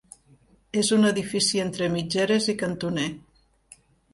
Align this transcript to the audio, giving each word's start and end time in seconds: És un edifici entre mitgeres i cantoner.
És 0.81 0.87
un 0.95 1.05
edifici 1.09 1.61
entre 1.65 1.91
mitgeres 1.99 2.51
i 2.55 2.57
cantoner. 2.63 3.07